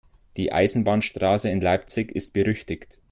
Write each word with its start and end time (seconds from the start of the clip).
Die 0.35 0.51
Eisenbahnstraße 0.51 1.47
in 1.49 1.61
Leipzig 1.61 2.11
ist 2.15 2.33
berüchtigt. 2.33 2.97